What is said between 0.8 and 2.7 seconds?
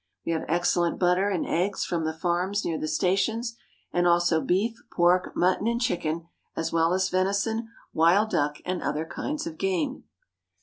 butter and eggs from the farms